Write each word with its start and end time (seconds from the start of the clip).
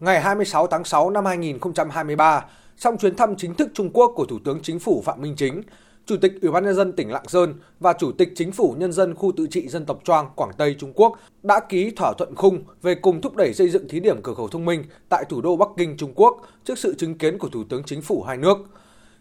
ngày 0.00 0.20
26 0.20 0.66
tháng 0.66 0.84
6 0.84 1.10
năm 1.10 1.24
2023, 1.24 2.44
trong 2.78 2.98
chuyến 2.98 3.16
thăm 3.16 3.36
chính 3.36 3.54
thức 3.54 3.70
Trung 3.74 3.90
Quốc 3.92 4.12
của 4.16 4.24
Thủ 4.24 4.38
tướng 4.44 4.60
Chính 4.62 4.78
phủ 4.78 5.02
Phạm 5.04 5.22
Minh 5.22 5.34
Chính, 5.36 5.62
Chủ 6.06 6.16
tịch 6.16 6.32
Ủy 6.42 6.50
ban 6.50 6.64
nhân 6.64 6.74
dân 6.74 6.92
tỉnh 6.92 7.10
Lạng 7.10 7.28
Sơn 7.28 7.54
và 7.80 7.92
Chủ 7.92 8.12
tịch 8.12 8.32
Chính 8.36 8.52
phủ 8.52 8.74
Nhân 8.78 8.92
dân 8.92 9.14
khu 9.14 9.32
tự 9.36 9.46
trị 9.50 9.68
dân 9.68 9.86
tộc 9.86 10.00
Choang 10.04 10.28
Quảng 10.36 10.50
Tây 10.58 10.76
Trung 10.78 10.92
Quốc 10.94 11.18
đã 11.42 11.60
ký 11.68 11.90
thỏa 11.90 12.12
thuận 12.18 12.34
khung 12.34 12.64
về 12.82 12.94
cùng 12.94 13.20
thúc 13.20 13.36
đẩy 13.36 13.54
xây 13.54 13.68
dựng 13.68 13.88
thí 13.88 14.00
điểm 14.00 14.22
cửa 14.22 14.34
khẩu 14.34 14.48
thông 14.48 14.64
minh 14.64 14.84
tại 15.08 15.24
thủ 15.28 15.40
đô 15.40 15.56
Bắc 15.56 15.68
Kinh 15.76 15.96
Trung 15.96 16.12
Quốc 16.14 16.40
trước 16.64 16.78
sự 16.78 16.94
chứng 16.98 17.18
kiến 17.18 17.38
của 17.38 17.48
Thủ 17.48 17.64
tướng 17.68 17.82
Chính 17.84 18.02
phủ 18.02 18.22
hai 18.22 18.36
nước. 18.36 18.58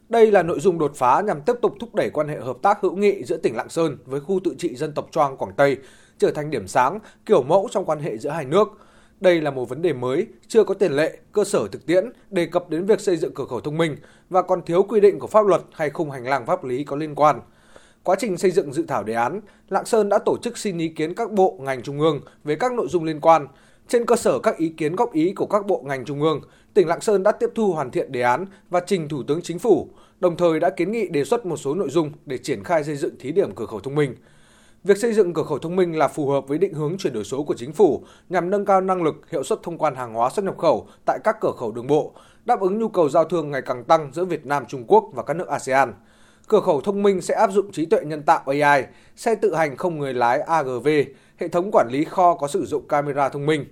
Đây 0.10 0.32
là 0.32 0.44
nội 0.44 0.60
dung 0.60 0.80
đột 0.80 0.92
phá 0.96 1.22
nhằm 1.22 1.42
tiếp 1.42 1.56
tục 1.62 1.76
thúc 1.80 1.96
đẩy 1.96 2.10
quan 2.10 2.28
hệ 2.28 2.40
hợp 2.40 2.58
tác 2.62 2.82
hữu 2.82 2.96
nghị 2.96 3.24
giữa 3.24 3.38
tỉnh 3.38 3.56
Lạng 3.56 3.70
Sơn 3.70 3.98
với 4.06 4.20
khu 4.20 4.40
tự 4.44 4.56
trị 4.58 4.76
dân 4.76 4.94
tộc 4.94 5.08
Choang 5.12 5.38
Quảng 5.38 5.54
Tây 5.58 5.78
trở 6.18 6.32
thành 6.32 6.52
điểm 6.52 6.68
sáng, 6.68 7.00
kiểu 7.26 7.44
mẫu 7.44 7.68
trong 7.72 7.86
quan 7.86 8.00
hệ 8.00 8.18
giữa 8.18 8.30
hai 8.30 8.46
nước– 8.46 8.68
đây 9.22 9.42
là 9.42 9.52
một 9.52 9.70
vấn 9.70 9.82
đề 9.82 9.94
mới, 9.94 10.28
chưa 10.48 10.64
có 10.64 10.74
tiền 10.74 10.92
lệ, 10.92 11.18
cơ 11.32 11.44
sở 11.44 11.68
thực 11.72 11.86
tiễn 11.86 12.06
đề 12.30 12.46
cập 12.46 12.70
đến 12.70 12.86
việc 12.86 13.00
xây 13.00 13.18
dựng 13.18 13.34
cửa 13.34 13.46
khẩu 13.46 13.62
thông 13.62 13.78
minh 13.78 13.96
và 14.30 14.42
còn 14.42 14.62
thiếu 14.66 14.84
quy 14.84 15.00
định 15.00 15.20
của 15.20 15.28
pháp 15.28 15.46
luật 15.46 15.62
hay 15.72 15.90
khung 15.90 16.12
hành 16.12 16.28
lang 16.28 16.46
pháp 16.46 16.64
lý 16.64 16.84
có 16.84 16.96
liên 16.96 17.16
quan. 17.16 17.42
Quá 18.04 18.16
trình 18.20 18.38
xây 18.38 18.52
dựng 18.52 18.74
dự 18.74 18.84
thảo 18.88 19.04
đề 19.04 19.14
án, 19.14 19.42
Lạng 19.70 19.86
Sơn 19.86 20.10
đã 20.10 20.20
tổ 20.26 20.38
chức 20.44 20.58
xin 20.58 20.78
ý 20.78 20.88
kiến 20.88 21.14
các 21.14 21.32
bộ, 21.32 21.58
ngành 21.62 21.84
trung 21.84 22.00
ương 22.00 22.22
về 22.44 22.56
các 22.56 22.74
nội 22.74 22.88
dung 22.90 23.04
liên 23.04 23.20
quan. 23.20 23.48
Trên 23.88 24.06
cơ 24.06 24.16
sở 24.16 24.40
các 24.40 24.58
ý 24.58 24.70
kiến 24.70 24.96
góp 24.96 25.14
ý 25.14 25.34
của 25.34 25.46
các 25.46 25.66
bộ 25.66 25.84
ngành 25.86 26.06
trung 26.06 26.22
ương, 26.22 26.42
tỉnh 26.74 26.88
Lạng 26.88 27.02
Sơn 27.02 27.24
đã 27.24 27.32
tiếp 27.32 27.50
thu 27.56 27.74
hoàn 27.74 27.92
thiện 27.92 28.12
đề 28.12 28.22
án 28.22 28.46
và 28.70 28.80
trình 28.88 29.10
Thủ 29.10 29.24
tướng 29.24 29.42
Chính 29.42 29.60
phủ, 29.60 29.90
đồng 30.20 30.38
thời 30.38 30.60
đã 30.60 30.70
kiến 30.70 30.92
nghị 30.92 31.08
đề 31.08 31.24
xuất 31.24 31.46
một 31.46 31.58
số 31.58 31.76
nội 31.76 31.90
dung 31.90 32.12
để 32.26 32.38
triển 32.38 32.64
khai 32.64 32.84
xây 32.84 32.96
dựng 32.96 33.16
thí 33.20 33.32
điểm 33.32 33.56
cửa 33.56 33.66
khẩu 33.66 33.80
thông 33.80 33.96
minh. 33.96 34.16
Việc 34.84 34.98
xây 34.98 35.14
dựng 35.14 35.34
cửa 35.34 35.44
khẩu 35.44 35.60
thông 35.60 35.76
minh 35.76 35.98
là 35.98 36.08
phù 36.08 36.30
hợp 36.30 36.48
với 36.48 36.58
định 36.58 36.74
hướng 36.74 36.98
chuyển 36.98 37.14
đổi 37.14 37.24
số 37.24 37.44
của 37.44 37.54
chính 37.58 37.74
phủ 37.74 38.04
nhằm 38.30 38.50
nâng 38.50 38.66
cao 38.66 38.82
năng 38.82 39.04
lực, 39.04 39.16
hiệu 39.32 39.44
suất 39.44 39.64
thông 39.64 39.78
quan 39.78 39.96
hàng 39.96 40.14
hóa 40.14 40.30
xuất 40.30 40.46
nhập 40.46 40.58
khẩu 40.58 40.88
tại 41.06 41.20
các 41.24 41.38
cửa 41.42 41.52
khẩu 41.58 41.72
đường 41.72 41.88
bộ, 41.88 42.14
đáp 42.46 42.60
ứng 42.60 42.80
nhu 42.80 42.90
cầu 42.90 43.10
giao 43.10 43.26
thương 43.26 43.52
ngày 43.52 43.62
càng 43.62 43.84
tăng 43.84 44.12
giữa 44.14 44.26
Việt 44.26 44.46
Nam, 44.46 44.66
Trung 44.68 44.84
Quốc 44.88 45.04
và 45.14 45.24
các 45.24 45.34
nước 45.34 45.48
ASEAN. 45.48 45.94
Cửa 46.48 46.60
khẩu 46.60 46.82
thông 46.82 47.04
minh 47.04 47.22
sẽ 47.22 47.36
áp 47.36 47.52
dụng 47.52 47.72
trí 47.72 47.86
tuệ 47.86 48.00
nhân 48.06 48.24
tạo 48.24 48.44
AI, 48.46 48.84
xe 49.16 49.36
tự 49.36 49.56
hành 49.56 49.78
không 49.78 50.00
người 50.00 50.14
lái 50.14 50.42
AGV, 50.42 50.88
hệ 51.38 51.48
thống 51.48 51.70
quản 51.72 51.88
lý 51.92 52.04
kho 52.04 52.36
có 52.36 52.48
sử 52.48 52.66
dụng 52.66 52.88
camera 52.88 53.30
thông 53.30 53.46
minh. 53.46 53.66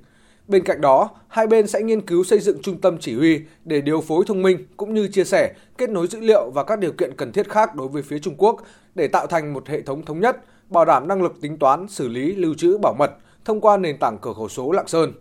Bên 0.47 0.63
cạnh 0.63 0.81
đó, 0.81 1.09
hai 1.27 1.47
bên 1.47 1.67
sẽ 1.67 1.81
nghiên 1.81 2.01
cứu 2.01 2.23
xây 2.23 2.39
dựng 2.39 2.61
trung 2.61 2.81
tâm 2.81 2.97
chỉ 2.99 3.17
huy 3.17 3.41
để 3.65 3.81
điều 3.81 4.01
phối 4.01 4.23
thông 4.27 4.41
minh 4.41 4.67
cũng 4.77 4.93
như 4.93 5.07
chia 5.07 5.23
sẻ, 5.23 5.53
kết 5.77 5.89
nối 5.89 6.07
dữ 6.07 6.19
liệu 6.19 6.51
và 6.53 6.63
các 6.63 6.79
điều 6.79 6.91
kiện 6.91 7.15
cần 7.17 7.31
thiết 7.31 7.49
khác 7.49 7.75
đối 7.75 7.87
với 7.87 8.01
phía 8.01 8.19
Trung 8.19 8.35
Quốc 8.37 8.61
để 8.95 9.07
tạo 9.07 9.27
thành 9.27 9.53
một 9.53 9.67
hệ 9.67 9.81
thống 9.81 10.05
thống 10.05 10.19
nhất, 10.19 10.37
bảo 10.69 10.85
đảm 10.85 11.07
năng 11.07 11.21
lực 11.21 11.41
tính 11.41 11.59
toán, 11.59 11.87
xử 11.87 12.07
lý, 12.07 12.35
lưu 12.35 12.53
trữ, 12.57 12.77
bảo 12.77 12.93
mật 12.99 13.11
thông 13.45 13.61
qua 13.61 13.77
nền 13.77 13.97
tảng 13.99 14.17
cửa 14.21 14.33
khẩu 14.33 14.49
số 14.49 14.71
Lạng 14.71 14.87
Sơn. 14.87 15.13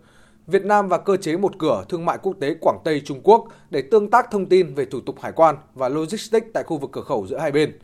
Việt 0.47 0.65
Nam 0.65 0.89
và 0.89 0.99
cơ 0.99 1.17
chế 1.17 1.37
một 1.37 1.53
cửa 1.59 1.85
thương 1.89 2.05
mại 2.05 2.19
quốc 2.23 2.37
tế 2.41 2.55
Quảng 2.61 2.79
Tây 2.85 3.03
Trung 3.05 3.21
Quốc 3.23 3.45
để 3.71 3.83
tương 3.91 4.11
tác 4.11 4.31
thông 4.31 4.47
tin 4.47 4.75
về 4.75 4.85
thủ 4.85 5.01
tục 5.01 5.21
hải 5.21 5.33
quan 5.33 5.57
và 5.75 5.89
logistics 5.89 6.47
tại 6.55 6.65
khu 6.67 6.79
vực 6.79 6.91
cửa 6.93 7.03
khẩu 7.03 7.27
giữa 7.27 7.39
hai 7.39 7.53
bên. 7.53 7.79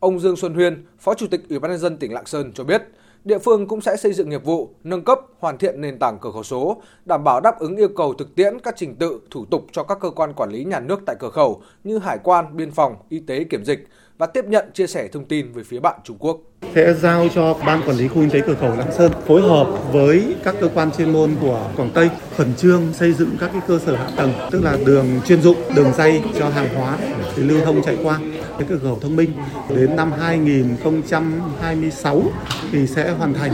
Ông 0.00 0.20
Dương 0.20 0.36
Xuân 0.36 0.54
Huyên, 0.54 0.86
Phó 0.98 1.14
Chủ 1.14 1.26
tịch 1.26 1.40
Ủy 1.48 1.58
ban 1.58 1.70
nhân 1.70 1.80
dân 1.80 1.96
tỉnh 1.96 2.12
Lạng 2.12 2.26
Sơn 2.26 2.52
cho 2.54 2.64
biết, 2.64 2.82
địa 3.24 3.38
phương 3.38 3.68
cũng 3.68 3.80
sẽ 3.80 3.96
xây 3.96 4.12
dựng 4.12 4.28
nghiệp 4.28 4.44
vụ, 4.44 4.70
nâng 4.84 5.04
cấp, 5.04 5.20
hoàn 5.38 5.58
thiện 5.58 5.80
nền 5.80 5.98
tảng 5.98 6.18
cửa 6.20 6.30
khẩu 6.30 6.42
số, 6.42 6.82
đảm 7.04 7.24
bảo 7.24 7.40
đáp 7.40 7.58
ứng 7.58 7.76
yêu 7.76 7.88
cầu 7.96 8.14
thực 8.14 8.34
tiễn 8.34 8.60
các 8.60 8.74
trình 8.76 8.96
tự, 8.96 9.20
thủ 9.30 9.44
tục 9.44 9.66
cho 9.72 9.82
các 9.82 9.98
cơ 10.00 10.10
quan 10.10 10.34
quản 10.34 10.50
lý 10.50 10.64
nhà 10.64 10.80
nước 10.80 11.00
tại 11.06 11.16
cửa 11.20 11.30
khẩu 11.30 11.62
như 11.84 11.98
hải 11.98 12.18
quan, 12.24 12.56
biên 12.56 12.70
phòng, 12.70 12.96
y 13.08 13.20
tế, 13.20 13.44
kiểm 13.44 13.64
dịch 13.64 13.88
và 14.18 14.26
tiếp 14.26 14.44
nhận 14.44 14.70
chia 14.74 14.86
sẻ 14.86 15.08
thông 15.08 15.24
tin 15.24 15.52
với 15.52 15.64
phía 15.64 15.80
bạn 15.80 16.00
Trung 16.04 16.16
Quốc. 16.20 16.40
Sẽ 16.74 16.94
giao 16.94 17.28
cho 17.34 17.56
Ban 17.66 17.82
Quản 17.86 17.96
lý 17.96 18.08
Khu 18.08 18.14
Kinh 18.14 18.30
tế 18.30 18.40
Cửa 18.46 18.54
khẩu 18.60 18.76
Lạng 18.76 18.92
Sơn 18.92 19.12
phối 19.26 19.42
hợp 19.42 19.66
với 19.92 20.36
các 20.44 20.54
cơ 20.60 20.68
quan 20.74 20.90
chuyên 20.98 21.12
môn 21.12 21.30
của 21.40 21.70
Quảng 21.76 21.90
Tây 21.94 22.10
khẩn 22.36 22.54
trương 22.54 22.82
xây 22.92 23.12
dựng 23.12 23.36
các 23.40 23.50
cái 23.52 23.62
cơ 23.68 23.78
sở 23.86 23.96
hạ 23.96 24.08
tầng, 24.16 24.32
tức 24.50 24.64
là 24.64 24.76
đường 24.86 25.06
chuyên 25.26 25.42
dụng, 25.42 25.56
đường 25.76 25.92
dây 25.96 26.22
cho 26.38 26.48
hàng 26.48 26.74
hóa 26.74 26.98
để 27.36 27.42
lưu 27.42 27.60
thông 27.64 27.82
chạy 27.82 27.96
qua. 28.02 28.18
Cái 28.58 28.66
cửa 28.68 28.78
khẩu 28.82 28.98
thông 28.98 29.16
minh 29.16 29.30
đến 29.76 29.96
năm 29.96 30.12
2026 30.12 32.22
thì 32.72 32.86
sẽ 32.86 33.10
hoàn 33.10 33.34
thành 33.34 33.52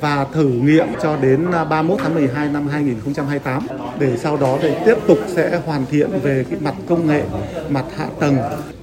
và 0.00 0.26
thử 0.32 0.48
nghiệm 0.48 0.86
cho 1.02 1.16
đến 1.16 1.46
31 1.70 1.98
tháng 2.02 2.14
12 2.14 2.48
năm 2.48 2.68
2028 2.68 3.66
để 3.98 4.16
sau 4.16 4.36
đó 4.36 4.58
để 4.62 4.82
tiếp 4.86 4.94
tục 5.06 5.18
sẽ 5.26 5.60
hoàn 5.66 5.86
thiện 5.86 6.10
về 6.22 6.44
cái 6.50 6.60
mặt 6.60 6.74
công 6.88 7.06
nghệ, 7.06 7.22
mặt 7.68 7.84
hạ 7.96 8.06
tầng, 8.20 8.36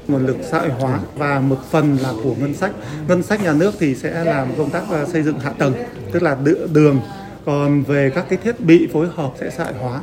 nguồn 0.08 0.26
lực 0.26 0.38
xã 0.52 0.60
hội 0.60 0.70
hóa 0.70 1.00
và 1.16 1.40
một 1.40 1.60
phần 1.72 1.98
là 2.02 2.14
của 2.24 2.36
ngân 2.40 2.54
sách. 2.54 2.72
Ngân 3.08 3.24
sách 3.24 3.44
nhà 3.44 3.54
nước 3.54 3.74
thì 3.80 3.96
sẽ 3.96 4.24
làm 4.24 4.48
công 4.58 4.70
tác 4.70 4.84
ờ, 4.90 5.06
xây 5.06 5.24
dựng 5.24 5.40
hạ 5.40 5.52
tầng, 5.58 5.74
tức 6.12 6.24
là 6.24 6.38
đường 6.74 7.02
còn 7.46 7.84
về 7.84 8.12
các 8.16 8.26
cái 8.30 8.40
thiết 8.44 8.60
bị 8.60 8.88
phối 8.94 9.08
hợp 9.16 9.32
sẽ 9.40 9.50
xã 9.50 9.64
hội 9.64 9.74
hóa 9.74 10.02